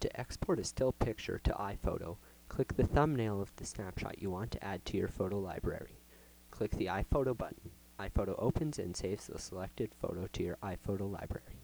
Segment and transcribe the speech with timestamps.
[0.00, 2.16] To export a still picture to iPhoto,
[2.48, 6.00] click the thumbnail of the snapshot you want to add to your photo library.
[6.50, 7.70] Click the iPhoto button.
[7.98, 11.59] iPhoto opens and saves the selected photo to your iPhoto library.